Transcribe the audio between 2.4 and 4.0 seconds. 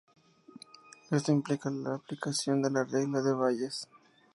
de la regla de Bayes.